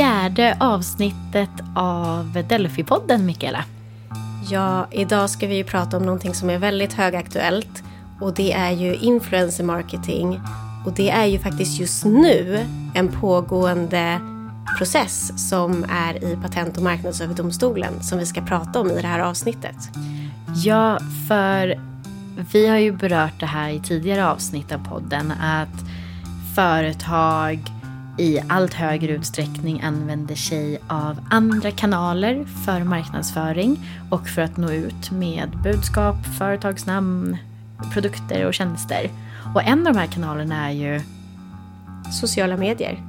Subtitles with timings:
[0.00, 3.64] fjärde avsnittet av Delphi-podden, Mikaela.
[4.50, 7.82] Ja, idag ska vi ju prata om någonting som är väldigt högaktuellt
[8.20, 10.40] och det är ju influencer marketing
[10.86, 14.20] och det är ju faktiskt just nu en pågående
[14.78, 19.20] process som är i Patent och marknadsöverdomstolen som vi ska prata om i det här
[19.20, 19.76] avsnittet.
[20.64, 20.98] Ja,
[21.28, 21.80] för
[22.52, 25.84] vi har ju berört det här i tidigare avsnitt av podden att
[26.54, 27.79] företag
[28.20, 33.78] i allt högre utsträckning använder sig av andra kanaler för marknadsföring
[34.10, 37.36] och för att nå ut med budskap, företagsnamn,
[37.92, 39.10] produkter och tjänster.
[39.54, 41.00] Och en av de här kanalerna är ju
[42.20, 43.02] Sociala medier.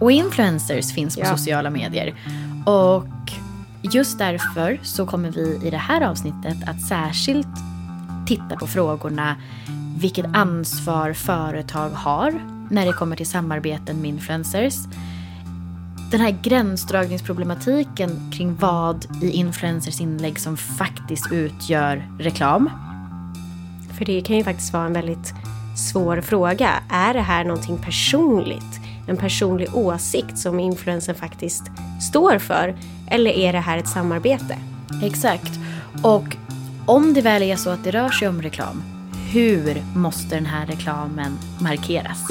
[0.00, 1.36] Och influencers finns på Ja.
[1.36, 2.14] sociala medier.
[2.66, 3.06] Och
[3.82, 7.48] just därför så kommer vi i det här avsnittet att särskilt
[8.26, 9.36] titta på frågorna
[9.96, 14.74] vilket ansvar företag har när det kommer till samarbeten med influencers.
[16.10, 22.70] Den här gränsdragningsproblematiken kring vad i influencers inlägg som faktiskt utgör reklam.
[23.98, 25.34] För det kan ju faktiskt vara en väldigt
[25.76, 26.70] svår fråga.
[26.90, 28.80] Är det här någonting personligt?
[29.08, 31.62] En personlig åsikt som influencern faktiskt
[32.10, 32.76] står för?
[33.08, 34.58] Eller är det här ett samarbete?
[35.02, 35.52] Exakt.
[36.02, 36.36] Och
[36.86, 38.93] om det väl är så att det rör sig om reklam,
[39.34, 42.30] hur måste den här reklamen markeras?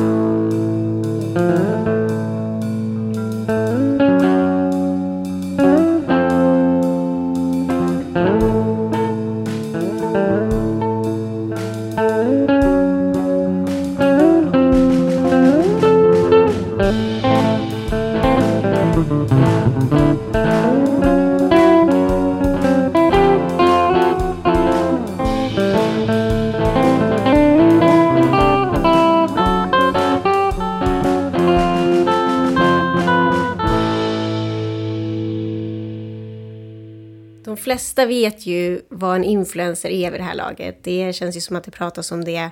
[37.73, 40.83] Flesta vet ju vad en influencer är vid det här laget.
[40.83, 42.49] Det känns ju som att det pratas om det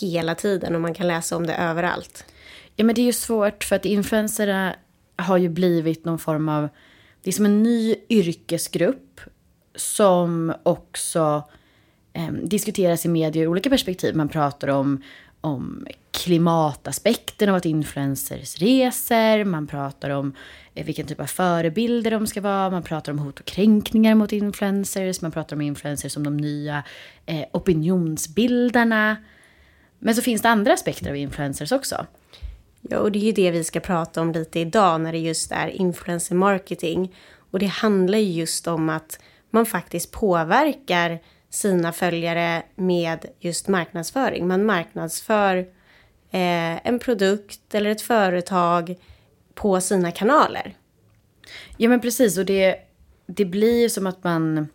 [0.00, 2.24] hela tiden och man kan läsa om det överallt.
[2.76, 4.74] Ja, men det är ju svårt för att influencers
[5.16, 6.68] har ju blivit någon form av...
[7.22, 9.20] Det är som en ny yrkesgrupp
[9.74, 11.42] som också
[12.12, 14.16] eh, diskuteras i medier ur olika perspektiv.
[14.16, 15.02] Man pratar om,
[15.46, 19.44] om klimataspekten av att influencers reser.
[19.44, 20.32] Man pratar om
[20.74, 22.70] eh, vilken typ av förebilder de ska vara.
[22.70, 25.20] Man pratar om hot och kränkningar mot influencers.
[25.20, 26.82] Man pratar om influencers som de nya
[27.26, 29.16] eh, opinionsbildarna.
[29.98, 32.06] Men så finns det andra aspekter av influencers också.
[32.80, 35.52] Ja, och det är ju det vi ska prata om lite idag när det just
[35.52, 37.14] är influencer marketing.
[37.50, 39.20] Och det handlar ju just om att
[39.50, 41.20] man faktiskt påverkar
[41.50, 44.48] sina följare med just marknadsföring.
[44.48, 45.56] Man marknadsför
[46.30, 48.96] eh, en produkt eller ett företag
[49.54, 50.74] på sina kanaler.
[51.76, 52.76] Ja men precis och det,
[53.26, 54.68] det blir ju som att man...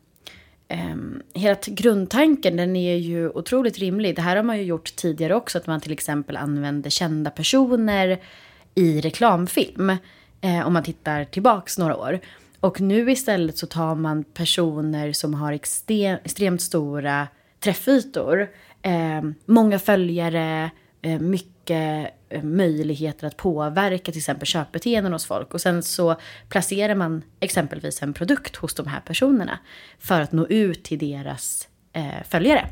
[0.67, 4.15] Ehm, hela grundtanken den är ju otroligt rimlig.
[4.15, 5.57] Det här har man ju gjort tidigare också.
[5.57, 8.19] Att man till exempel använder kända personer
[8.75, 9.89] i reklamfilm.
[10.41, 12.19] Eh, om man tittar tillbaks några år.
[12.61, 17.27] Och nu istället så tar man personer som har extrem, extremt stora
[17.59, 18.49] träffytor.
[18.81, 20.71] Eh, många följare,
[21.01, 25.53] eh, mycket eh, möjligheter att påverka till exempel köpbeteenden hos folk.
[25.53, 26.15] Och sen så
[26.49, 29.59] placerar man exempelvis en produkt hos de här personerna
[29.99, 32.67] för att nå ut till deras eh, följare.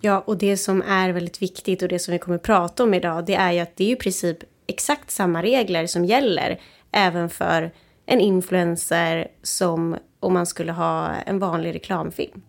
[0.00, 3.26] Ja, och det som är väldigt viktigt och det som vi kommer prata om idag,
[3.26, 6.60] det är ju att det är i princip exakt samma regler som gäller
[6.92, 7.70] även för
[8.06, 12.42] en influencer som om man skulle ha en vanlig reklamfilm.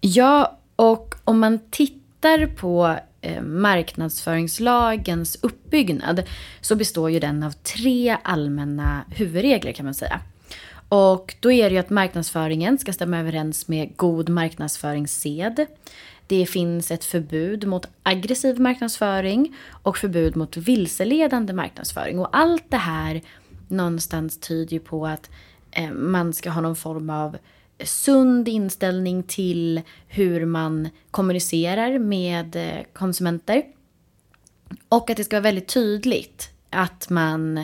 [0.00, 6.22] Ja, och om man tittar på eh, marknadsföringslagens uppbyggnad
[6.60, 10.20] så består ju den av tre allmänna huvudregler kan man säga.
[10.88, 15.66] Och då är det ju att marknadsföringen ska stämma överens med god marknadsföringssed.
[16.26, 22.18] Det finns ett förbud mot aggressiv marknadsföring och förbud mot vilseledande marknadsföring.
[22.18, 23.22] Och allt det här
[23.68, 25.30] någonstans tyder ju på att
[25.70, 27.36] eh, man ska ha någon form av
[27.84, 33.62] sund inställning till hur man kommunicerar med eh, konsumenter.
[34.88, 37.58] Och att det ska vara väldigt tydligt att man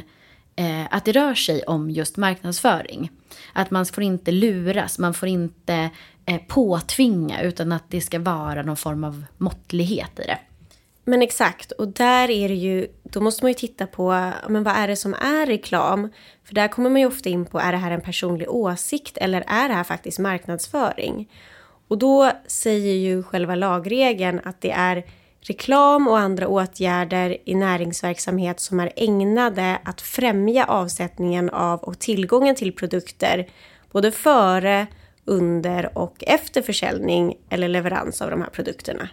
[0.56, 3.11] eh, att det rör sig om just marknadsföring.
[3.52, 5.91] Att man får inte luras, man får inte
[6.26, 10.38] eh, påtvinga utan att det ska vara någon form av måttlighet i det.
[11.11, 14.77] Men exakt, och där är det ju, då måste man ju titta på, men vad
[14.77, 16.09] är det som är reklam?
[16.45, 19.45] För där kommer man ju ofta in på, är det här en personlig åsikt eller
[19.47, 21.31] är det här faktiskt marknadsföring?
[21.89, 25.07] Och då säger ju själva lagregeln att det är
[25.41, 32.55] reklam och andra åtgärder i näringsverksamhet som är ägnade att främja avsättningen av och tillgången
[32.55, 33.49] till produkter
[33.93, 34.87] både före,
[35.25, 39.09] under och efter försäljning eller leverans av de här produkterna.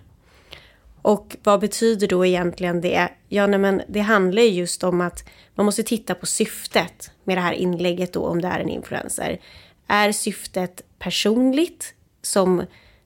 [1.02, 3.10] Och vad betyder då egentligen det?
[3.30, 7.42] Ja, nej, men det handlar just om att man måste titta på syftet med det
[7.42, 9.40] här inlägget då, om det är en influencer.
[9.88, 12.64] Är syftet personligt, som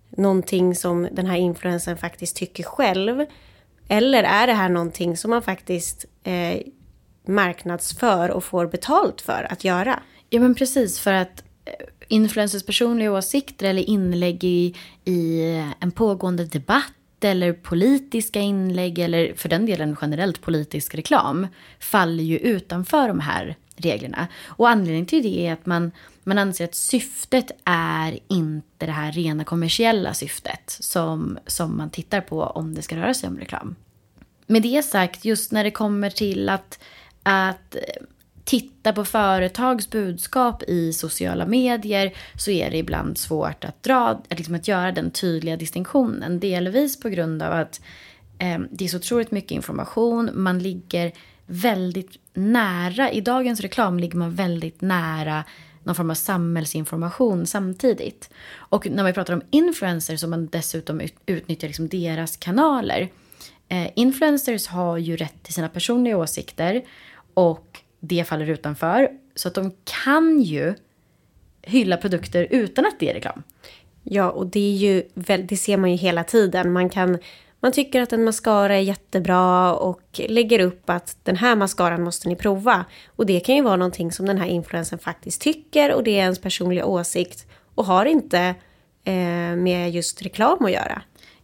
[0.10, 3.26] någonting som den här influencern faktiskt tycker själv?
[3.88, 6.62] Eller är det här någonting som man faktiskt eh,
[7.28, 10.00] marknadsför och får betalt för att göra?
[10.30, 11.00] Ja, men precis.
[11.00, 11.74] För att eh,
[12.08, 15.42] influencers personliga åsikter eller inlägg i, i
[15.80, 21.48] en pågående debatt eller politiska inlägg eller för den delen generellt politisk reklam
[21.80, 24.28] faller ju utanför de här reglerna.
[24.46, 25.92] Och anledningen till det är att man,
[26.24, 32.22] man anser att syftet är inte det här rena kommersiella syftet som, som man tittar
[32.22, 33.76] på om det ska röra sig om reklam.
[34.48, 36.80] Med det sagt, just när det kommer till att,
[37.24, 37.76] att
[38.44, 44.56] titta på företags budskap i sociala medier så är det ibland svårt att, dra, liksom
[44.56, 46.40] att göra den tydliga distinktionen.
[46.40, 47.82] Delvis på grund av att
[48.40, 50.30] eh, det är så otroligt mycket information.
[50.34, 51.12] Man ligger
[51.46, 55.44] väldigt nära, i dagens reklam ligger man väldigt nära
[55.84, 58.30] någon form av samhällsinformation samtidigt.
[58.54, 63.10] Och när man pratar om influencers så man dessutom utnyttjar liksom deras kanaler.
[63.68, 66.84] Eh, influencers har ju rätt till sina personliga åsikter
[67.34, 69.10] och det faller utanför.
[69.36, 69.72] Så att de
[70.04, 70.74] kan ju
[71.62, 73.44] hylla produkter utan att det är reklam.
[74.04, 75.04] Ja, och det är ju,
[75.44, 76.72] det ser man ju hela tiden.
[76.72, 77.18] Man kan
[77.64, 82.28] man tycker att en mascara är jättebra och lägger upp att den här mascaran måste
[82.28, 82.86] ni prova.
[83.16, 86.22] Och det kan ju vara någonting som den här influensen faktiskt tycker och det är
[86.22, 88.56] ens personliga åsikt och har inte
[89.04, 91.02] eh, med just reklam att göra.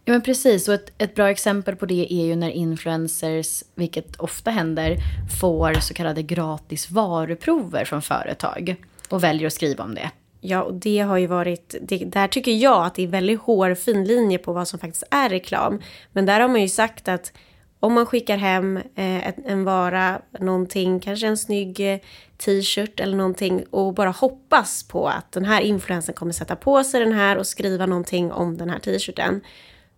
[0.08, 4.16] Ja men precis, och ett, ett bra exempel på det är ju när influencers, vilket
[4.16, 4.96] ofta händer,
[5.40, 8.76] får så kallade gratis varuprover från företag
[9.08, 10.10] och väljer att skriva om det.
[10.40, 14.04] Ja, och det har ju varit, det, där tycker jag att det är väldigt hårfin
[14.04, 15.80] linje på vad som faktiskt är reklam.
[16.12, 17.32] Men där har man ju sagt att
[17.80, 21.98] om man skickar hem eh, en, vara, någonting, kanske en snygg eh,
[22.36, 27.00] t-shirt eller någonting och bara hoppas på att den här influensen kommer sätta på sig
[27.00, 29.40] den här och skriva någonting om den här t-shirten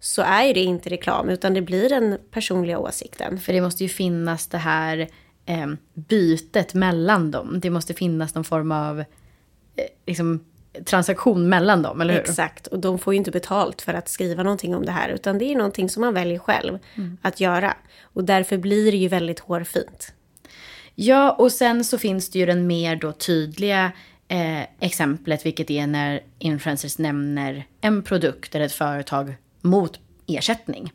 [0.00, 3.40] så är ju det inte reklam utan det blir den personliga åsikten.
[3.40, 5.08] För det måste ju finnas det här
[5.46, 7.60] eh, bytet mellan dem.
[7.60, 9.04] Det måste finnas någon form av
[9.76, 10.44] Eh, liksom,
[10.84, 12.20] transaktion mellan dem, eller hur?
[12.20, 15.38] Exakt, och de får ju inte betalt för att skriva någonting om det här, utan
[15.38, 17.18] det är någonting som man väljer själv mm.
[17.22, 17.76] att göra.
[18.02, 20.12] Och därför blir det ju väldigt hårfint.
[20.94, 23.92] Ja, och sen så finns det ju den mer då tydliga
[24.28, 30.92] eh, exemplet, vilket är när influencers nämner en produkt eller ett företag mot ersättning.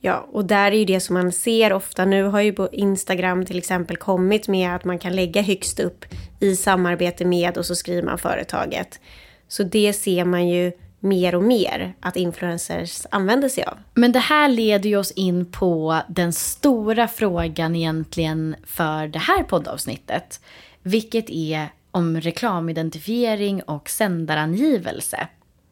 [0.00, 2.04] Ja, och där är ju det som man ser ofta.
[2.04, 6.04] Nu har ju på Instagram till exempel kommit med att man kan lägga högst upp
[6.40, 9.00] i samarbete med och så skriver man företaget.
[9.48, 13.78] Så det ser man ju mer och mer att influencers använder sig av.
[13.94, 19.42] Men det här leder ju oss in på den stora frågan egentligen för det här
[19.42, 20.40] poddavsnittet.
[20.82, 25.28] Vilket är om reklamidentifiering och sändarangivelse.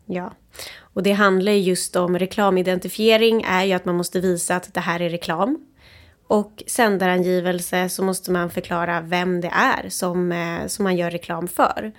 [0.06, 0.32] Ja,
[0.94, 5.02] och det handlar just om reklamidentifiering är ju att man måste visa att det här
[5.02, 5.66] är reklam.
[6.26, 11.48] Och sändarangivelse så måste man förklara vem det är som, eh, som man gör reklam
[11.48, 11.92] för.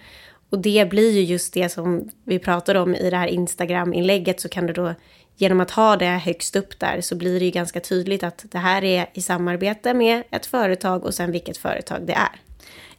[0.49, 4.49] Och det blir ju just det som vi pratade om i det här Instagram-inlägget så
[4.49, 4.93] kan du då
[5.35, 8.57] genom att ha det högst upp där så blir det ju ganska tydligt att det
[8.57, 12.39] här är i samarbete med ett företag och sen vilket företag det är.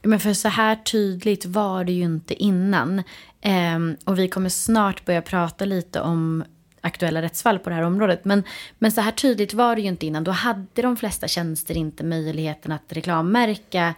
[0.05, 3.03] Men för så här tydligt var det ju inte innan.
[3.41, 6.43] Eh, och vi kommer snart börja prata lite om
[6.81, 8.25] aktuella rättsfall på det här området.
[8.25, 8.43] Men,
[8.79, 10.23] men så här tydligt var det ju inte innan.
[10.23, 13.93] Då hade de flesta tjänster inte möjligheten att reklammärka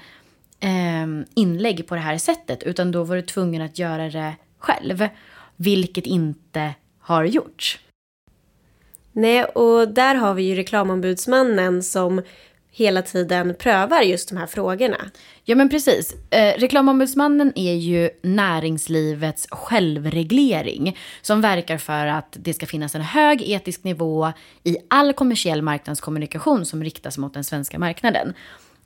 [0.59, 2.63] eh, inlägg på det här sättet.
[2.63, 5.07] Utan då var du tvungen att göra det själv.
[5.55, 7.79] Vilket inte har gjorts.
[9.11, 12.21] Nej, och där har vi ju reklamombudsmannen som
[12.77, 14.97] hela tiden prövar just de här frågorna.
[15.43, 16.15] Ja men precis.
[16.29, 23.41] Eh, reklamombudsmannen är ju näringslivets självreglering som verkar för att det ska finnas en hög
[23.41, 24.31] etisk nivå
[24.63, 28.33] i all kommersiell marknadskommunikation som riktas mot den svenska marknaden.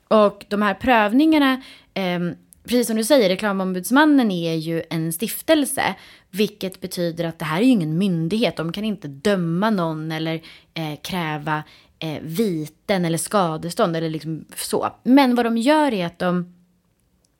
[0.08, 1.62] Och de här prövningarna,
[1.94, 2.20] eh,
[2.64, 5.94] precis som du säger, reklamombudsmannen är ju en stiftelse,
[6.30, 8.56] vilket betyder att det här är ju ingen myndighet.
[8.56, 10.34] De kan inte döma någon eller
[10.74, 11.62] eh, kräva
[12.02, 14.94] eh, viten eller skadestånd eller liksom så.
[15.02, 16.54] Men vad de gör är att de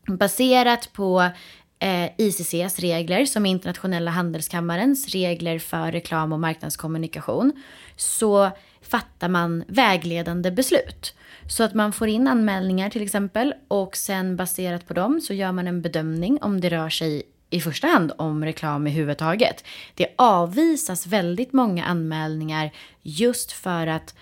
[0.07, 1.31] baserat på
[1.78, 7.52] eh, ICCs regler, som är internationella handelskammarens regler för reklam och marknadskommunikation,
[7.97, 8.50] så
[8.83, 11.14] fattar man vägledande beslut.
[11.49, 15.52] Så att man får in anmälningar till exempel och sen baserat på dem så gör
[15.52, 19.64] man en bedömning om det rör sig i första hand om reklam i huvud taget.
[19.95, 22.71] Det avvisas väldigt många anmälningar
[23.02, 24.14] just för att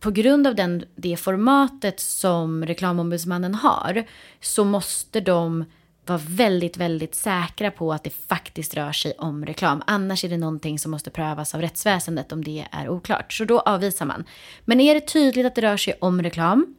[0.00, 4.04] på grund av den, det formatet som reklamombudsmannen har
[4.40, 5.64] så måste de
[6.06, 9.82] vara väldigt, väldigt säkra på att det faktiskt rör sig om reklam.
[9.86, 13.32] Annars är det någonting som måste prövas av rättsväsendet om det är oklart.
[13.32, 14.24] Så då avvisar man.
[14.64, 16.74] Men är det tydligt att det rör sig om reklam,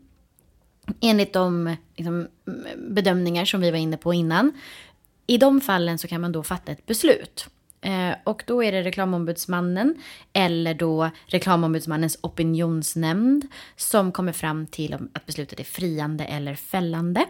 [1.02, 2.28] enligt de liksom,
[2.78, 4.52] bedömningar som vi var inne på innan,
[5.28, 7.48] i de fallen så kan man då fatta ett beslut.
[7.82, 9.96] Eh, och då är det reklamombudsmannen
[10.34, 17.26] eller då reklamombudsmannens opinionsnämnd som kommer fram till att beslutet är friande eller fällande.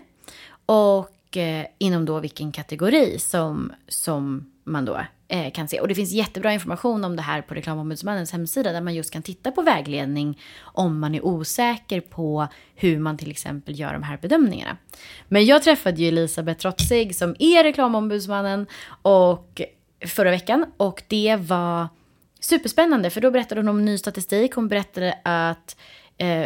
[0.65, 5.79] Och eh, inom då vilken kategori som, som man då eh, kan se.
[5.79, 9.21] Och det finns jättebra information om det här på reklamombudsmannens hemsida där man just kan
[9.21, 14.17] titta på vägledning om man är osäker på hur man till exempel gör de här
[14.17, 14.77] bedömningarna.
[15.27, 18.67] Men jag träffade ju Elisabeth Trotzig som är reklamombudsmannen
[19.01, 19.61] och
[20.05, 21.87] förra veckan och det var
[22.39, 24.53] superspännande för då berättade hon om ny statistik.
[24.53, 25.77] Hon berättade att
[26.17, 26.45] eh,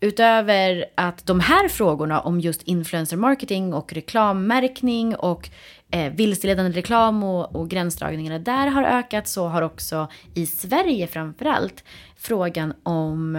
[0.00, 5.50] utöver att de här frågorna om just influencer marketing och reklammärkning och
[5.90, 11.84] eh, vilseledande reklam och, och gränsdragningarna där har ökat så har också i Sverige framförallt
[12.16, 13.36] frågan om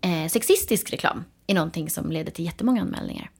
[0.00, 3.30] eh, sexistisk reklam är någonting som leder till jättemånga anmälningar.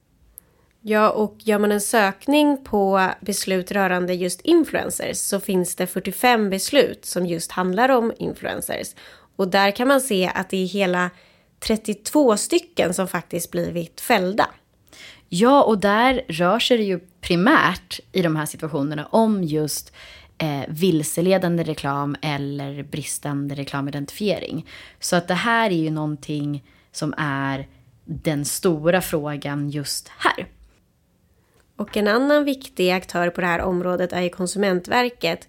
[0.81, 6.49] Ja, och gör man en sökning på beslut rörande just influencers så finns det 45
[6.49, 8.95] beslut som just handlar om influencers.
[9.35, 11.09] Och där kan man se att det är hela
[11.59, 14.47] 32 stycken som faktiskt blivit fällda.
[15.29, 19.93] Ja, och där rör sig det ju primärt i de här situationerna om just
[20.37, 24.67] eh, vilseledande reklam eller bristande reklamidentifiering.
[24.99, 27.67] Så att det här är ju någonting som är
[28.05, 30.47] den stora frågan just här.
[31.79, 35.47] Och en annan viktig aktör på det här området är ju Konsumentverket.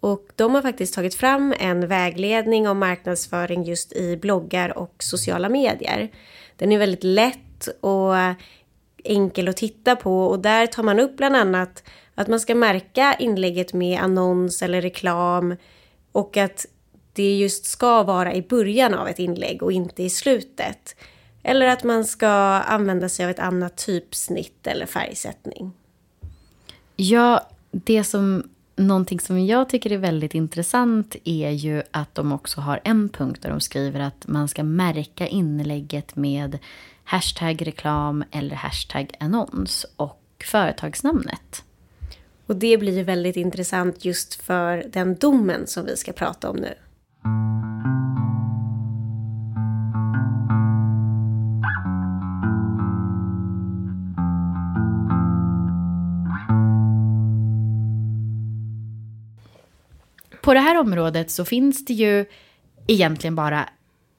[0.00, 5.48] Och de har faktiskt tagit fram en vägledning om marknadsföring just i bloggar och sociala
[5.48, 6.10] medier.
[6.56, 8.14] Den är väldigt lätt och
[9.04, 11.82] enkel att titta på och där tar man upp bland annat
[12.14, 15.56] att man ska märka inlägget med annons eller reklam
[16.12, 16.66] och att
[17.12, 20.96] det just ska vara i början av ett inlägg och inte i slutet.
[21.42, 25.72] Eller att man ska använda sig av ett annat typsnitt eller färgsättning.
[26.96, 28.42] Ja, det som
[28.76, 33.42] någonting som jag tycker är väldigt intressant är ju att de också har en punkt
[33.42, 36.58] där de skriver att man ska märka inlägget med
[37.04, 41.64] hashtag reklam eller hashtag annons och företagsnamnet.
[42.46, 46.74] Och det blir väldigt intressant just för den domen som vi ska prata om nu.
[60.50, 62.26] På det här området så finns det ju
[62.86, 63.68] egentligen bara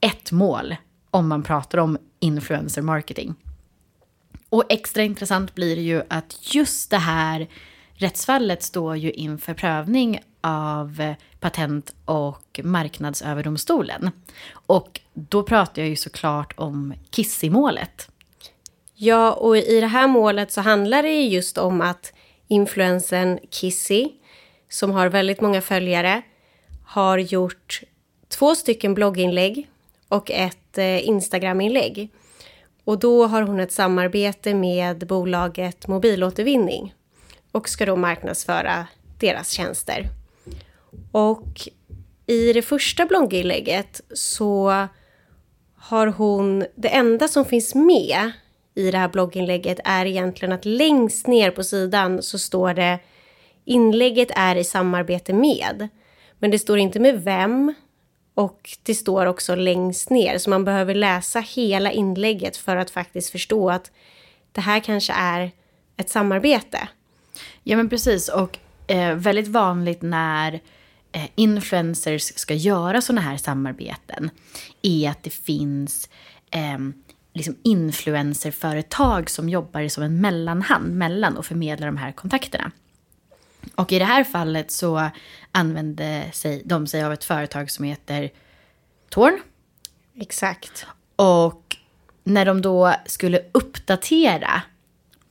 [0.01, 0.75] ett mål
[1.09, 3.35] om man pratar om influencer marketing.
[4.49, 7.47] Och extra intressant blir det ju att just det här
[7.93, 14.11] rättsfallet står ju inför prövning av Patent och marknadsöverdomstolen.
[14.51, 18.11] Och då pratar jag ju såklart om Kissy-målet.
[18.95, 22.13] Ja, och i det här målet så handlar det just om att
[22.47, 24.09] influensen Kissy,
[24.71, 26.21] som har väldigt många följare,
[26.85, 27.81] har gjort
[28.27, 29.69] två stycken blogginlägg
[30.07, 32.09] och ett eh, Instagraminlägg.
[32.83, 36.93] Och då har hon ett samarbete med bolaget Mobilåtervinning
[37.51, 38.87] och ska då marknadsföra
[39.19, 40.07] deras tjänster.
[41.11, 41.67] Och
[42.25, 44.87] i det första blogginlägget så
[45.75, 48.31] har hon, det enda som finns med
[48.75, 52.99] i det här blogginlägget är egentligen att längst ner på sidan så står det
[53.65, 55.87] inlägget är i samarbete med.
[56.39, 57.73] Men det står inte med vem
[58.33, 63.29] och det står också längst ner så man behöver läsa hela inlägget för att faktiskt
[63.29, 63.91] förstå att
[64.51, 65.51] det här kanske är
[65.97, 66.87] ett samarbete.
[67.63, 70.53] Ja men precis och eh, väldigt vanligt när
[71.11, 74.29] eh, influencers ska göra sådana här samarbeten
[74.81, 76.09] är att det finns
[76.51, 76.79] eh,
[77.33, 82.71] liksom influencerföretag som jobbar som en mellanhand mellan och förmedlar de här kontakterna.
[83.75, 85.09] Och i det här fallet så
[85.51, 88.29] använde sig, de sig av ett företag som heter
[89.09, 89.39] Torn.
[90.15, 90.85] Exakt.
[91.15, 91.77] Och
[92.23, 94.61] när de då skulle uppdatera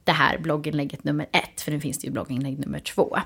[0.05, 3.19] det här blogginlägget nummer ett, för nu finns det ju blogginlägg nummer två,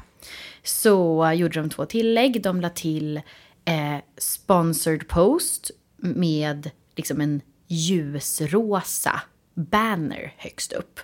[0.63, 2.43] så gjorde de två tillägg.
[2.43, 3.17] De la till
[3.65, 9.21] eh, sponsored post med liksom en ljusrosa
[9.55, 11.01] banner högst upp.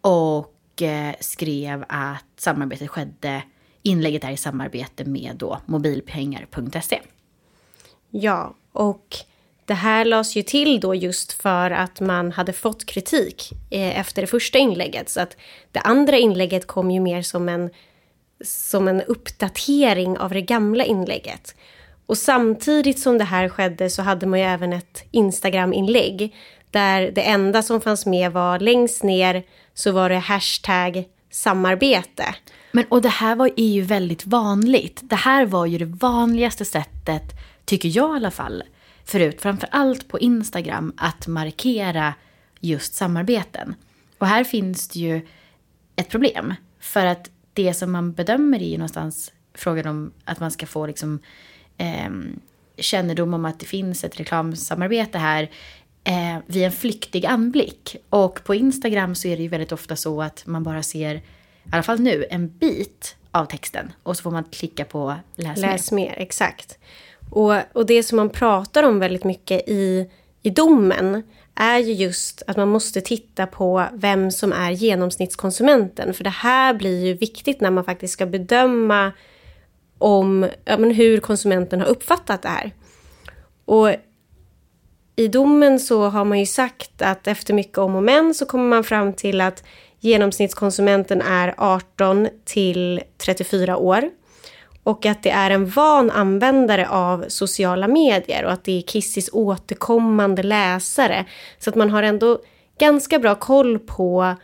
[0.00, 3.42] Och Eh, skrev att samarbetet skedde,
[3.82, 7.00] inlägget är i samarbete med då mobilpengar.se.
[8.10, 9.16] Ja, och
[9.64, 14.22] det här lades ju till då just för att man hade fått kritik eh, efter
[14.22, 15.08] det första inlägget.
[15.08, 15.36] Så att
[15.72, 17.70] det andra inlägget kom ju mer som en,
[18.44, 21.54] som en uppdatering av det gamla inlägget.
[22.06, 26.34] Och samtidigt som det här skedde så hade man ju även ett Instagram-inlägg
[26.70, 32.34] där det enda som fanns med var längst ner så var det hashtag samarbete.
[32.72, 35.00] Men och det här var, är ju väldigt vanligt.
[35.02, 37.22] Det här var ju det vanligaste sättet,
[37.64, 38.62] tycker jag i alla fall,
[39.04, 42.14] förut, framför allt på Instagram, att markera
[42.60, 43.74] just samarbeten.
[44.18, 45.26] Och här finns det ju
[45.96, 46.54] ett problem.
[46.80, 50.86] För att det som man bedömer är ju någonstans frågan om att man ska få
[50.86, 51.18] liksom
[51.78, 52.10] eh,
[52.76, 55.50] kännedom om att det finns ett reklamsamarbete här
[56.04, 57.96] eh, vid en flyktig anblick.
[58.10, 61.22] Och på Instagram så är det ju väldigt ofta så att man bara ser, i
[61.72, 63.92] alla fall nu, en bit av texten.
[64.02, 66.08] Och så får man klicka på läs, läs mer.
[66.08, 66.14] mer.
[66.18, 66.78] Exakt.
[67.30, 70.10] Och, och det som man pratar om väldigt mycket i,
[70.42, 71.22] i domen
[71.54, 76.14] är ju just att man måste titta på vem som är genomsnittskonsumenten.
[76.14, 79.12] För det här blir ju viktigt när man faktiskt ska bedöma
[79.98, 82.72] om ja, men hur konsumenten har uppfattat det här.
[83.64, 83.90] Och
[85.16, 88.68] i domen så har man ju sagt att efter mycket om och men så kommer
[88.68, 89.64] man fram till att
[90.00, 94.10] genomsnittskonsumenten är 18 till 34 år
[94.82, 99.30] och att det är en van användare av sociala medier och att det är Kissis
[99.32, 101.24] återkommande läsare.
[101.58, 102.38] Så att man har ändå
[102.78, 104.34] ganska bra koll på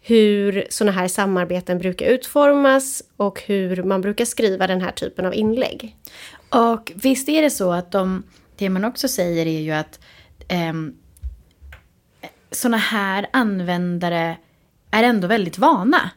[0.00, 5.34] hur sådana här samarbeten brukar utformas och hur man brukar skriva den här typen av
[5.34, 5.96] inlägg.
[6.48, 8.22] Och visst är det så att de,
[8.56, 10.00] det man också säger är ju att
[10.52, 10.72] eh,
[12.50, 14.36] sådana här användare
[14.90, 16.10] är ändå väldigt vana.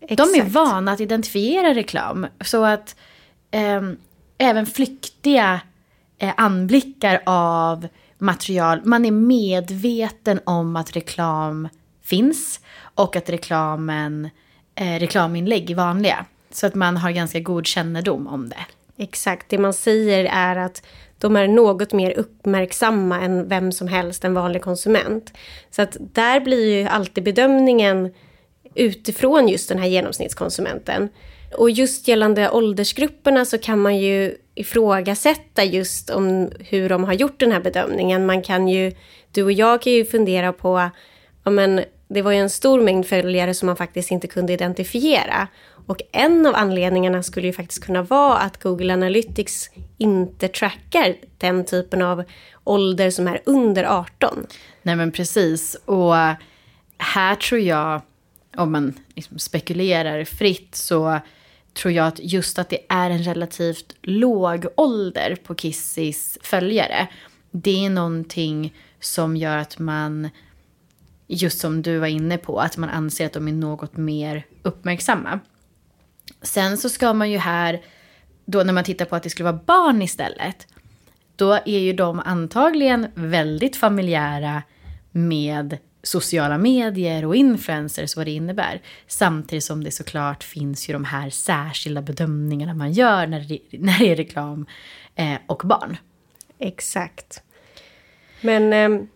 [0.00, 0.34] Exakt.
[0.34, 2.26] De är vana att identifiera reklam.
[2.40, 2.96] Så att
[3.50, 3.82] eh,
[4.38, 5.60] även flyktiga
[6.18, 11.68] eh, anblickar av material, man är medveten om att reklam
[12.02, 12.60] finns
[12.94, 14.30] och att reklamen,
[14.74, 16.24] eh, reklaminlägg är vanliga.
[16.50, 18.66] Så att man har ganska god kännedom om det.
[18.96, 20.82] Exakt, det man säger är att
[21.18, 25.32] de är något mer uppmärksamma än vem som helst, en vanlig konsument.
[25.70, 28.14] Så att där blir ju alltid bedömningen
[28.74, 31.08] utifrån just den här genomsnittskonsumenten.
[31.56, 37.40] Och just gällande åldersgrupperna så kan man ju ifrågasätta just om hur de har gjort
[37.40, 38.26] den här bedömningen.
[38.26, 38.92] Man kan ju,
[39.32, 40.90] du och jag kan ju fundera på,
[41.44, 45.48] ja men det var ju en stor mängd följare som man faktiskt inte kunde identifiera.
[45.88, 51.64] Och en av anledningarna skulle ju faktiskt kunna vara att Google Analytics inte trackar den
[51.64, 52.24] typen av
[52.64, 54.46] ålder som är under 18.
[54.82, 55.74] Nej men precis.
[55.74, 56.14] Och
[56.98, 58.02] här tror jag,
[58.56, 61.20] om man liksom spekulerar fritt, så
[61.74, 67.08] tror jag att just att det är en relativt låg ålder på Kissis följare.
[67.50, 70.28] Det är någonting som gör att man,
[71.26, 75.40] just som du var inne på, att man anser att de är något mer uppmärksamma.
[76.42, 77.82] Sen så ska man ju här,
[78.44, 80.66] då när man tittar på att det skulle vara barn istället,
[81.36, 84.62] då är ju de antagligen väldigt familjära
[85.10, 88.80] med sociala medier och influencers, vad det innebär.
[89.06, 93.98] Samtidigt som det såklart finns ju de här särskilda bedömningarna man gör när det, när
[93.98, 94.66] det är reklam
[95.14, 95.96] eh, och barn.
[96.58, 97.42] Exakt.
[98.40, 99.06] Men, eh,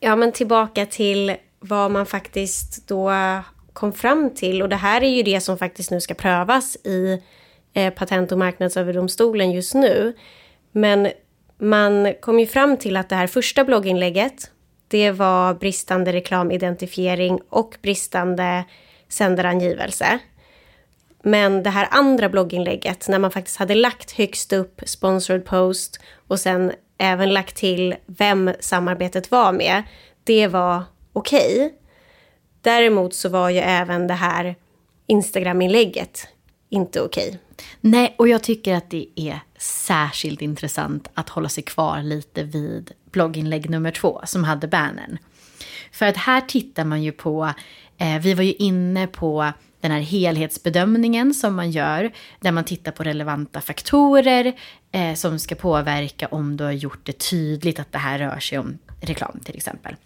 [0.00, 3.10] ja, men tillbaka till vad man faktiskt då
[3.74, 7.22] kom fram till, och det här är ju det som faktiskt nu ska prövas i
[7.72, 10.16] eh, Patent och marknadsöverdomstolen just nu.
[10.72, 11.08] Men
[11.58, 14.50] man kom ju fram till att det här första blogginlägget,
[14.88, 18.64] det var bristande reklamidentifiering och bristande
[19.08, 20.18] sändarangivelse.
[21.22, 26.40] Men det här andra blogginlägget, när man faktiskt hade lagt högst upp sponsored post och
[26.40, 29.82] sen även lagt till vem samarbetet var med,
[30.24, 30.82] det var
[31.12, 31.56] okej.
[31.56, 31.83] Okay.
[32.64, 34.56] Däremot så var ju även det här
[35.06, 36.28] Instagram-inlägget
[36.68, 37.28] inte okej.
[37.28, 37.38] Okay.
[37.80, 42.92] Nej, och jag tycker att det är särskilt intressant att hålla sig kvar lite vid
[43.10, 45.18] blogginlägg nummer två som hade bannern.
[45.92, 47.50] För att här tittar man ju på,
[47.98, 52.92] eh, vi var ju inne på den här helhetsbedömningen som man gör, där man tittar
[52.92, 54.52] på relevanta faktorer
[54.92, 58.58] eh, som ska påverka om du har gjort det tydligt att det här rör sig
[58.58, 59.96] om reklam till exempel.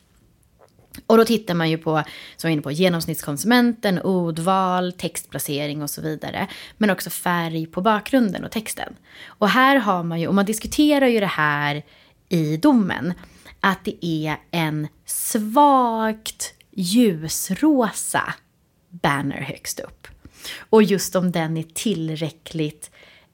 [1.07, 2.03] Och då tittar man ju på,
[2.37, 6.49] som jag inne på, genomsnittskonsumenten, ordval, textplacering och så vidare.
[6.79, 8.97] Men också färg på bakgrunden och texten.
[9.27, 11.83] Och här har man ju, och man diskuterar ju det här
[12.29, 13.15] i domen,
[13.61, 18.35] att det är en svagt ljusrosa
[18.91, 20.09] banner högst upp.
[20.59, 22.91] Och just om den är tillräckligt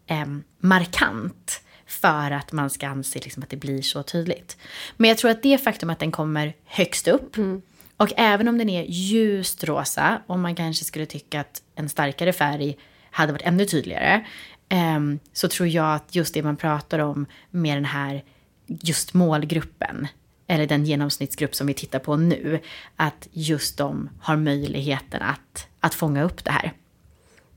[0.07, 0.27] eh,
[0.59, 1.64] markant
[1.95, 4.57] för att man ska anse liksom att det blir så tydligt.
[4.97, 7.63] Men jag tror att det faktum att den kommer högst upp mm.
[7.97, 12.33] och även om den är ljust rosa, om man kanske skulle tycka att en starkare
[12.33, 12.77] färg
[13.11, 14.25] hade varit ännu tydligare,
[14.69, 15.01] eh,
[15.33, 18.25] så tror jag att just det man pratar om med den här
[18.67, 20.09] just målgruppen,
[20.47, 22.61] eller den genomsnittsgrupp som vi tittar på nu,
[22.97, 26.73] att just de har möjligheten att, att fånga upp det här.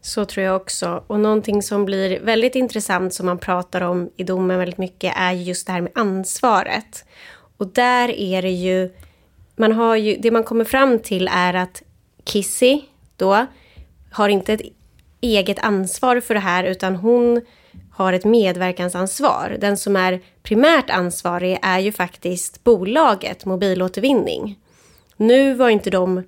[0.02, 1.04] Så tror jag också.
[1.08, 5.32] Och någonting som blir väldigt intressant som man pratar om i domen väldigt mycket är
[5.32, 7.06] just det här med ansvaret.
[7.58, 8.90] Och där är det ju,
[9.56, 11.84] man har ju, det man kommer fram till är att
[12.24, 12.82] Kissy
[13.16, 13.46] då
[14.12, 14.62] har inte ett
[15.22, 17.42] eget ansvar för det här utan hon
[17.92, 19.58] har ett medverkansansvar.
[19.60, 24.60] Den som är primärt ansvarig är ju faktiskt bolaget Mobilåtervinning.
[25.18, 26.24] Nu var inte de,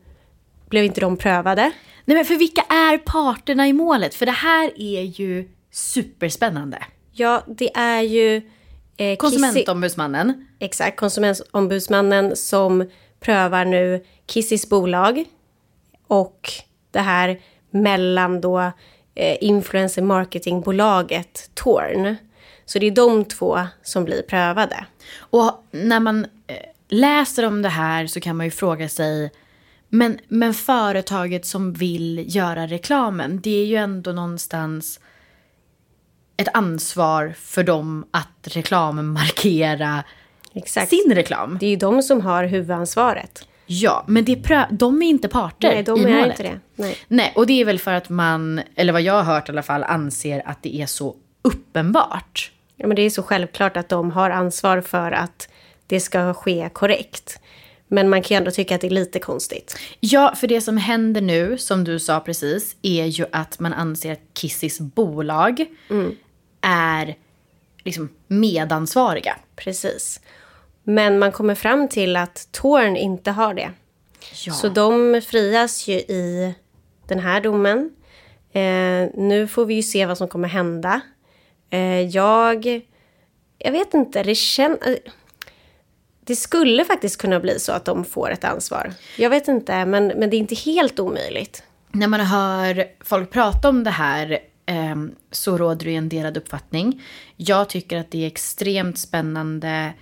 [0.70, 1.72] blev inte de prövade.
[2.10, 4.16] Nej men för vilka är parterna i målet?
[4.16, 6.84] För det här är ju superspännande.
[7.12, 8.42] Ja, det är ju...
[8.98, 10.28] Eh, Konsumentombudsmannen.
[10.28, 15.26] Kissi, exakt, konsumentombudsmannen som prövar nu Kissis bolag
[16.08, 16.52] och
[16.92, 18.60] det här mellan då
[19.16, 22.16] eh, influencer marketingbolaget Torn.
[22.66, 24.86] Så det är de två som blir prövade.
[25.20, 26.56] Och när man eh,
[26.88, 29.32] läser om det här så kan man ju fråga sig
[29.90, 35.00] men, men företaget som vill göra reklamen, det är ju ändå någonstans
[36.38, 40.04] ett ansvar för dem att reklammarkera
[40.54, 40.90] Exakt.
[40.90, 41.58] sin reklam.
[41.60, 43.48] Det är ju de som har huvudansvaret.
[43.66, 46.40] Ja, men det är de är inte parter Nej, de i är målet.
[46.40, 46.60] inte det.
[46.76, 46.98] Nej.
[47.08, 49.64] Nej, och det är väl för att man, eller vad jag har hört i alla
[49.64, 52.52] fall, anser att det är så uppenbart.
[52.76, 55.50] Ja, men det är så självklart att de har ansvar för att
[55.88, 57.40] det ska ske korrekt.
[57.92, 59.78] Men man kan ju ändå tycka att det är lite konstigt.
[60.00, 64.12] Ja, för det som händer nu, som du sa precis, är ju att man anser
[64.12, 66.16] att Kissis bolag mm.
[66.62, 67.16] är
[67.84, 69.38] liksom medansvariga.
[69.56, 70.22] Precis.
[70.84, 73.72] Men man kommer fram till att Torn inte har det.
[74.46, 74.54] Ja.
[74.54, 76.54] Så de frias ju i
[77.08, 77.90] den här domen.
[78.52, 81.02] Eh, nu får vi ju se vad som kommer hända.
[81.70, 82.82] Eh, jag...
[83.62, 84.80] Jag vet inte, det känns
[86.30, 88.94] det skulle faktiskt kunna bli så att de får ett ansvar.
[89.18, 91.64] Jag vet inte, men, men det är inte helt omöjligt.
[91.92, 94.96] När man hör folk prata om det här eh,
[95.32, 97.02] så råder det en delad uppfattning.
[97.36, 99.94] Jag tycker att det är extremt spännande.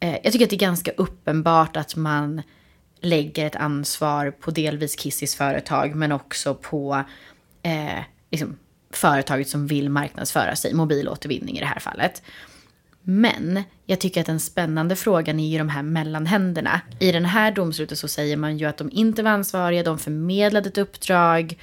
[0.00, 2.42] Eh, jag tycker att det är ganska uppenbart att man
[3.00, 7.04] lägger ett ansvar på delvis Kissis företag men också på
[7.62, 8.58] eh, liksom,
[8.90, 12.22] företaget som vill marknadsföra sig, mobilåtervinning i det här fallet.
[13.10, 16.80] Men jag tycker att den spännande frågan är ju de här mellanhänderna.
[16.98, 20.68] I den här domslutet så säger man ju att de inte var ansvariga, de förmedlade
[20.68, 21.58] ett uppdrag,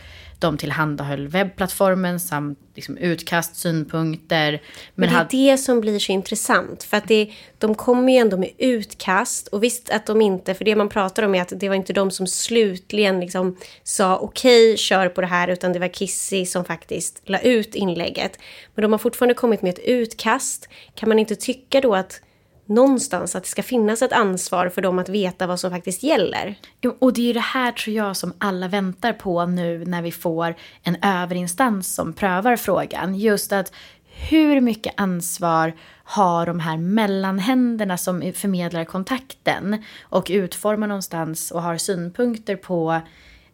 [0.45, 4.51] de tillhandahöll webbplattformen samt liksom utkast, synpunkter.
[4.51, 4.59] Men,
[4.95, 5.29] men det är hade...
[5.29, 6.83] det som blir så intressant.
[6.83, 9.47] För att det, de kommer ju ändå med utkast.
[9.47, 11.93] Och visst att de inte, för det man pratar om är att det var inte
[11.93, 15.47] de som slutligen liksom sa okej, okay, kör på det här.
[15.47, 18.39] Utan det var Kissy som faktiskt la ut inlägget.
[18.75, 20.69] Men de har fortfarande kommit med ett utkast.
[20.95, 22.21] Kan man inte tycka då att
[22.65, 26.55] någonstans att det ska finnas ett ansvar för dem att veta vad som faktiskt gäller.
[26.99, 30.11] Och det är ju det här tror jag som alla väntar på nu när vi
[30.11, 33.15] får en överinstans som prövar frågan.
[33.15, 33.71] Just att
[34.05, 35.73] hur mycket ansvar
[36.03, 43.01] har de här mellanhänderna som förmedlar kontakten och utformar någonstans och har synpunkter på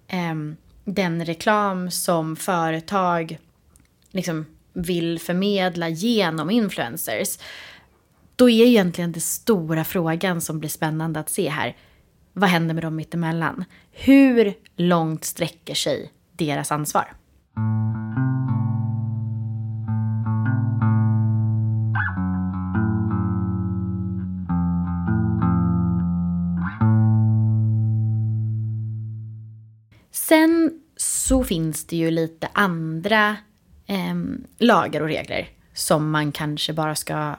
[0.08, 0.36] eh,
[0.86, 3.38] den reklam som företag
[4.12, 7.38] liksom vill förmedla genom influencers.
[8.41, 11.77] Då är egentligen den stora frågan som blir spännande att se här.
[12.34, 13.65] Vad händer med dem mittemellan?
[13.91, 17.13] Hur långt sträcker sig deras ansvar?
[30.12, 33.38] Sen så finns det ju lite andra
[33.86, 34.15] eh,
[34.58, 37.36] lagar och regler som man kanske bara ska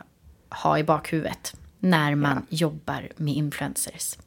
[0.54, 2.56] ha i bakhuvudet när man ja.
[2.56, 4.18] jobbar med influencers.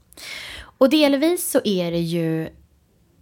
[0.59, 2.49] Och delvis så är det ju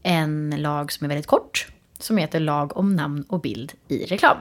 [0.03, 1.67] en lag som är väldigt kort
[1.99, 4.37] som heter lag om namn och bild i reklam.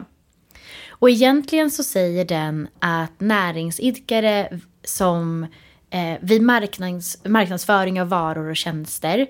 [0.88, 5.46] Och egentligen så säger den att näringsidkare som
[5.90, 9.26] eh, vid marknads, marknadsföring av varor och tjänster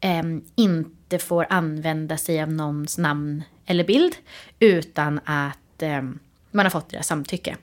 [0.00, 0.22] eh,
[0.54, 4.16] inte får använda sig av någons namn eller bild
[4.58, 6.02] utan att eh,
[6.50, 7.56] man har fått deras samtycke.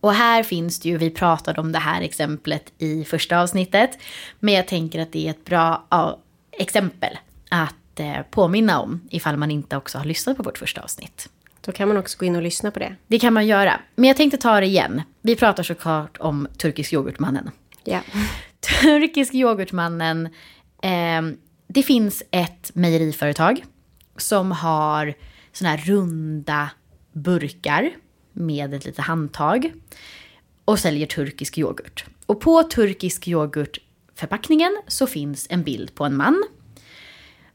[0.00, 3.98] Och här finns det ju, vi pratade om det här exemplet i första avsnittet,
[4.40, 5.86] men jag tänker att det är ett bra
[6.52, 7.18] exempel
[7.48, 11.28] att eh, påminna om ifall man inte också har lyssnat på vårt första avsnitt.
[11.60, 12.96] Då kan man också gå in och lyssna på det.
[13.06, 13.80] Det kan man göra.
[13.94, 15.02] Men jag tänkte ta det igen.
[15.22, 17.50] Vi pratar såklart om turkisk yoghurtmannen.
[17.84, 18.00] Ja.
[18.82, 20.26] Turkisk yoghurtmannen.
[20.82, 21.22] Eh,
[21.68, 23.64] det finns ett mejeriföretag
[24.16, 25.14] som har
[25.52, 26.70] såna här runda
[27.12, 27.90] burkar
[28.36, 29.72] med ett litet handtag
[30.64, 32.04] och säljer turkisk yoghurt.
[32.26, 36.44] Och på turkisk yoghurtförpackningen så finns en bild på en man.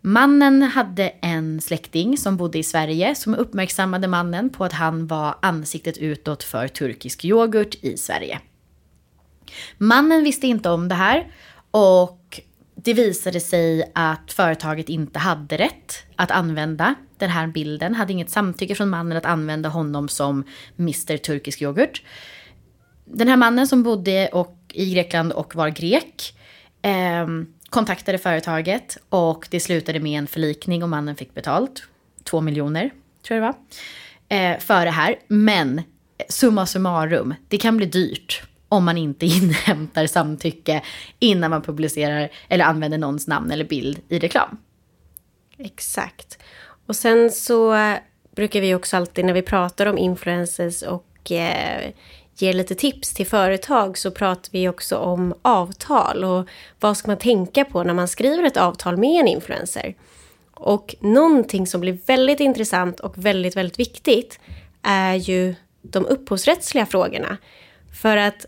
[0.02, 5.36] Mannen hade en släkting som bodde i Sverige som uppmärksammade mannen på att han var
[5.42, 8.40] ansiktet utåt för turkisk yoghurt i Sverige.
[9.78, 11.32] Mannen visste inte om det här
[11.72, 12.42] och
[12.76, 18.30] det visade sig att företaget inte hade rätt att använda den här bilden, hade inget
[18.30, 20.44] samtycke från mannen att använda honom som
[20.80, 22.04] Mr Turkisk yoghurt.
[23.06, 26.34] Den här mannen som bodde och, i Grekland och var grek
[26.82, 27.28] eh,
[27.70, 31.84] kontaktade företaget och det slutade med en förlikning och mannen fick betalt.
[32.24, 32.92] Två miljoner,
[33.28, 33.58] tror jag det
[34.28, 34.52] var.
[34.54, 35.16] Eh, för det här.
[35.28, 35.84] Men eh,
[36.30, 40.82] summa summarum, det kan bli dyrt om man inte inhämtar samtycke
[41.20, 44.58] innan man publicerar eller använder någons namn eller bild i reklam.
[45.58, 46.38] Exakt.
[46.92, 47.98] Och sen så eh,
[48.36, 51.92] brukar vi också alltid när vi pratar om influencers och eh,
[52.36, 56.48] ger lite tips till företag så pratar vi också om avtal och
[56.80, 59.96] vad ska man tänka på när man skriver ett avtal med en influencer.
[60.54, 64.40] Och någonting som blir väldigt intressant och väldigt, väldigt viktigt
[64.82, 67.38] är ju de upphovsrättsliga frågorna.
[68.02, 68.46] För att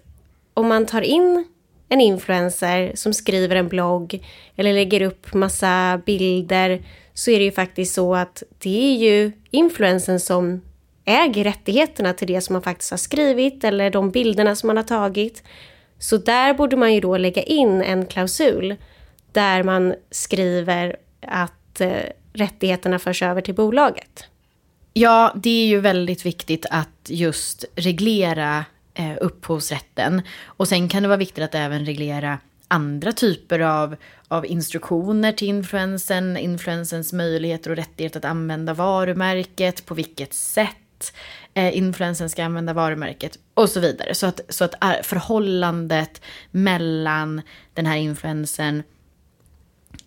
[0.53, 1.45] om man tar in
[1.93, 4.25] en influencer som skriver en blogg
[4.56, 6.82] eller lägger upp massa bilder
[7.13, 10.62] så är det ju faktiskt så att det är ju influensen som
[11.06, 14.84] äger rättigheterna till det som man faktiskt har skrivit eller de bilderna som man har
[14.84, 15.43] tagit.
[15.99, 18.75] Så där borde man ju då lägga in en klausul
[19.32, 21.91] där man skriver att eh,
[22.34, 24.25] rättigheterna förs över till bolaget.
[24.93, 30.21] Ja, det är ju väldigt viktigt att just reglera eh, upphovsrätten.
[30.45, 33.95] Och sen kan det vara viktigt att även reglera andra typer av,
[34.27, 41.13] av instruktioner till influensen, influensens möjligheter och rättighet att använda varumärket, på vilket sätt
[41.53, 44.15] eh, influensen ska använda varumärket och så vidare.
[44.15, 47.41] Så att, så att eh, förhållandet mellan
[47.73, 48.84] den här influensen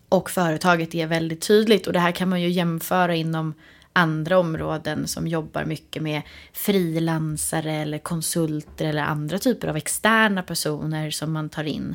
[0.08, 1.86] och företaget är väldigt tydligt.
[1.86, 3.54] Och det här kan man ju jämföra inom
[3.96, 11.10] andra områden som jobbar mycket med frilansare eller konsulter eller andra typer av externa personer
[11.10, 11.94] som man tar in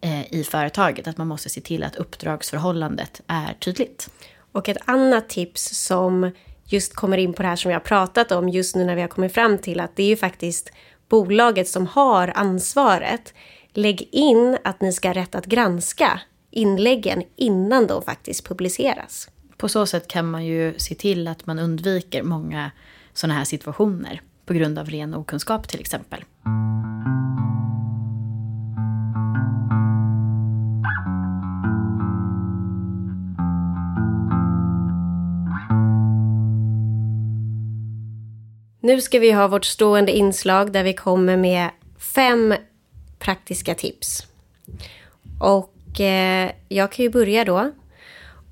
[0.00, 1.08] eh, i företaget.
[1.08, 4.10] Att man måste se till att uppdragsförhållandet är tydligt.
[4.52, 6.30] Och ett annat tips som
[6.64, 9.00] just kommer in på det här som vi har pratat om just nu när vi
[9.00, 10.72] har kommit fram till att det är ju faktiskt
[11.08, 13.34] bolaget som har ansvaret.
[13.72, 19.28] Lägg in att ni ska ha rätt att granska inläggen innan de faktiskt publiceras.
[19.60, 22.70] På så sätt kan man ju se till att man undviker många
[23.12, 26.24] sådana här situationer på grund av ren okunskap till exempel.
[38.80, 42.54] Nu ska vi ha vårt stående inslag där vi kommer med fem
[43.18, 44.26] praktiska tips.
[45.40, 47.72] Och eh, jag kan ju börja då.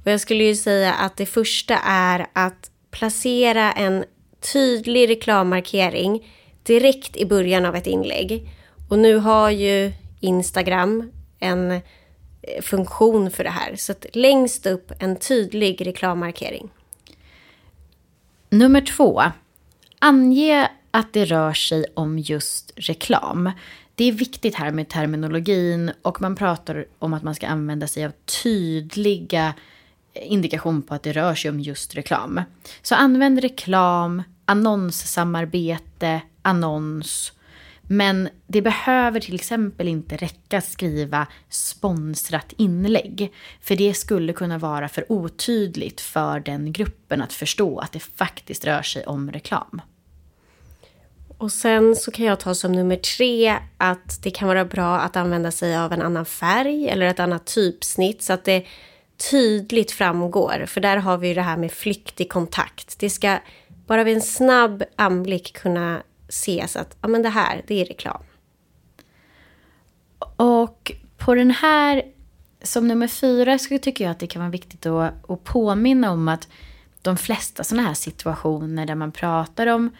[0.04, 4.04] Och jag skulle ju säga att det första är att placera en
[4.52, 6.28] tydlig reklammarkering
[6.62, 8.50] direkt i början av ett inlägg.
[8.88, 11.80] Och nu har ju Instagram en eh,
[12.62, 13.76] funktion för det här.
[13.76, 16.70] Så att längst upp en tydlig reklammarkering.
[18.50, 19.22] Nummer två.
[19.98, 23.50] Ange att det rör sig om just reklam.
[23.94, 28.04] Det är viktigt här med terminologin och man pratar om att man ska använda sig
[28.04, 29.54] av tydliga
[30.22, 32.40] indikation på att det rör sig om just reklam.
[32.82, 37.32] Så använd reklam, annonssamarbete, annons.
[37.82, 43.32] Men det behöver till exempel inte räcka att skriva sponsrat inlägg.
[43.60, 48.64] För det skulle kunna vara för otydligt för den gruppen att förstå att det faktiskt
[48.64, 49.80] rör sig om reklam.
[51.38, 55.16] Och sen så kan jag ta som nummer tre att det kan vara bra att
[55.16, 58.66] använda sig av en annan färg eller ett annat typsnitt så att det
[59.30, 60.64] tydligt framgår.
[60.66, 62.98] För där har vi ju det här med flyktig kontakt.
[62.98, 63.38] Det ska
[63.86, 68.22] bara vid en snabb anblick kunna ses att ja, men det här, det är reklam.
[70.36, 72.02] Och på den här,
[72.62, 76.28] som nummer fyra, så tycker jag att det kan vara viktigt att, att påminna om
[76.28, 76.48] att
[77.02, 79.90] de flesta sådana här situationer där man pratar om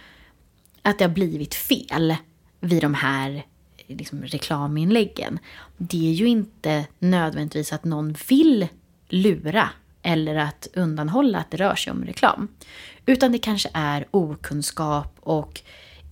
[0.83, 2.17] att det har blivit fel
[2.61, 3.43] vid de här
[3.87, 5.39] liksom, reklaminläggen.
[5.77, 8.69] Det är ju inte nödvändigtvis att någon vill
[9.09, 9.71] lura
[10.03, 12.49] eller att undanhålla att det rör sig om reklam.
[13.07, 15.61] Utan det kanske är okunskap och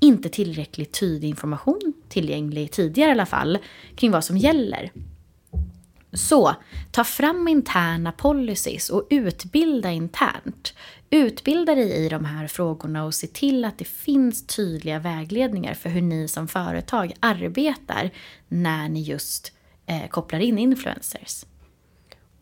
[0.01, 3.59] inte tillräckligt tydlig information tillgänglig tidigare i alla fall
[3.97, 4.91] kring vad som gäller.
[6.13, 6.55] Så
[6.91, 10.75] ta fram interna policies och utbilda internt.
[11.11, 15.91] Utbilda dig i de här frågorna och se till att det finns tydliga vägledningar för
[15.91, 18.11] hur ni som företag arbetar
[18.49, 19.53] när ni just
[19.87, 21.45] eh, kopplar in influencers.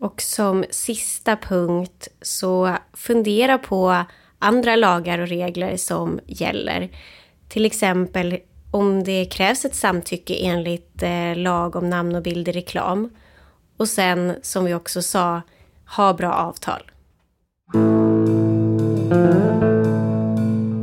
[0.05, 4.05] Och som sista punkt så fundera på
[4.39, 6.91] andra lagar och regler som gäller.
[7.49, 8.39] Till exempel
[8.71, 13.11] om det krävs ett samtycke enligt eh, lag om namn och bild i reklam.
[13.77, 15.43] Och sen, som vi också sa,
[15.97, 16.91] ha bra avtal.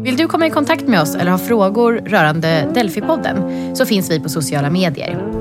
[0.04, 4.20] Vill du komma i kontakt med oss eller ha frågor rörande Delphi-podden så finns vi
[4.20, 5.32] på sociala medier.